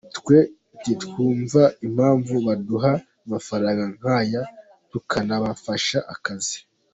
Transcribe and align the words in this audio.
Twe 0.17 0.37
ntitwumva 0.79 1.61
impamvu 1.87 2.33
baduca 2.45 2.91
amafaranga 3.25 3.83
nk’aya 3.95 4.41
tukanabafasha 4.91 5.99
akazi. 6.15 6.57